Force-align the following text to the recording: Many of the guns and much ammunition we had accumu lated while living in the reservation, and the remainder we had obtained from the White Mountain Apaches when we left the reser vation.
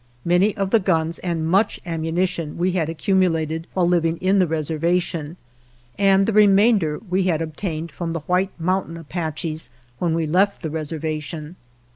Many 0.25 0.57
of 0.57 0.71
the 0.71 0.79
guns 0.79 1.19
and 1.19 1.45
much 1.47 1.79
ammunition 1.85 2.57
we 2.57 2.71
had 2.71 2.87
accumu 2.89 3.29
lated 3.29 3.65
while 3.75 3.85
living 3.87 4.17
in 4.17 4.39
the 4.39 4.47
reservation, 4.47 5.37
and 5.95 6.25
the 6.25 6.33
remainder 6.33 6.99
we 7.07 7.25
had 7.25 7.39
obtained 7.39 7.91
from 7.91 8.13
the 8.13 8.21
White 8.21 8.49
Mountain 8.59 8.97
Apaches 8.97 9.69
when 9.99 10.15
we 10.15 10.25
left 10.25 10.63
the 10.63 10.71
reser 10.71 10.99
vation. 10.99 11.53